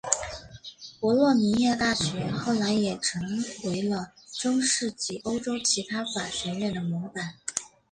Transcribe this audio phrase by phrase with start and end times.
[0.99, 3.21] 博洛尼亚大学后来也成
[3.65, 7.35] 为了中世纪欧洲其他法学院的模板。